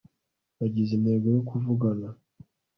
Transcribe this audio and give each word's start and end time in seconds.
nagize 0.57 0.91
intego 0.95 1.27
yo 1.35 1.41
kuvugana 1.49 2.07